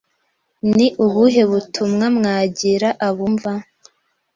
Ni 0.75 0.85
ubuhe 1.05 1.41
butumwa 1.49 2.05
mwagira 2.17 2.89
abumva 3.07 3.51